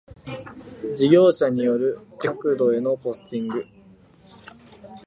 [0.95, 3.63] 事業者による各戸へのポスティング